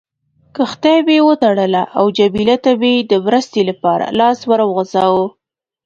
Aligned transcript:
کښتۍ 0.55 0.97
مې 1.07 1.17
وتړله 1.27 1.83
او 1.97 2.05
جميله 2.17 2.57
ته 2.63 2.71
مې 2.81 2.93
د 3.11 3.13
مرستې 3.25 3.61
لپاره 3.69 4.05
لاس 4.19 4.39
ور 4.49 4.61
وغځاوه. 4.65 5.25